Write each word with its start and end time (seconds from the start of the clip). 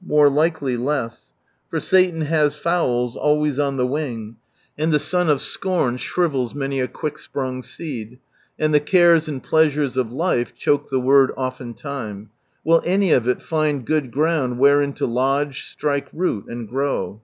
More 0.03 0.31
likely 0.31 0.77
less. 0.77 1.35
For 1.69 1.79
Satan 1.79 2.21
has 2.21 2.55
fowls 2.55 3.15
always 3.15 3.59
on 3.59 3.77
the 3.77 3.85
wing, 3.85 4.37
and 4.75 4.91
the 4.91 4.97
sun 4.97 5.29
of 5.29 5.43
scorn 5.43 5.97
shrivels 5.97 6.55
many 6.55 6.79
a 6.79 6.87
quick 6.87 7.19
sprung 7.19 7.61
seed, 7.61 8.17
and 8.57 8.73
the 8.73 8.79
cares 8.79 9.27
and 9.27 9.43
pleasures 9.43 9.97
of 9.97 10.11
life 10.11 10.55
choke 10.55 10.89
the 10.89 10.99
Word 10.99 11.29
oftentime; 11.37 12.31
will 12.63 12.81
any 12.83 13.11
of 13.11 13.27
it 13.27 13.43
find 13.43 13.87
wherein 13.87 14.93
to 14.93 15.05
lodge, 15.05 15.67
strike 15.67 16.09
root, 16.13 16.45
and 16.47 16.67
grow? 16.67 17.19